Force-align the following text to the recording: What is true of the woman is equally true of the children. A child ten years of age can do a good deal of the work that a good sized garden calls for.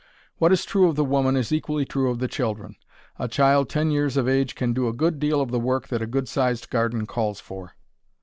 What 0.39 0.51
is 0.51 0.65
true 0.65 0.87
of 0.89 0.95
the 0.95 1.05
woman 1.05 1.37
is 1.37 1.51
equally 1.51 1.85
true 1.85 2.09
of 2.09 2.17
the 2.17 2.27
children. 2.27 2.75
A 3.19 3.27
child 3.27 3.69
ten 3.69 3.91
years 3.91 4.17
of 4.17 4.27
age 4.27 4.55
can 4.55 4.73
do 4.73 4.87
a 4.87 4.93
good 4.93 5.19
deal 5.19 5.39
of 5.41 5.51
the 5.51 5.59
work 5.59 5.89
that 5.89 6.01
a 6.01 6.07
good 6.07 6.27
sized 6.27 6.71
garden 6.71 7.05
calls 7.05 7.39
for. 7.39 7.73